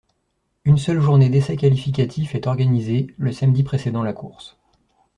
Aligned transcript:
Une 0.65 0.79
seule 0.79 0.99
journée 0.99 1.29
d'essais 1.29 1.55
qualificatifs 1.57 2.33
est 2.33 2.47
organisée, 2.47 3.13
le 3.19 3.31
samedi 3.31 3.61
précédant 3.61 4.01
la 4.01 4.13
course. 4.13 4.57